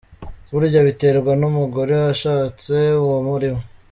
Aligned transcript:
Burya 0.53 0.79
biterwa 0.87 1.31
n’umugore 1.41 1.93
washatse 2.03 2.75
uwo 3.01 3.13
ariwe. 3.35 3.61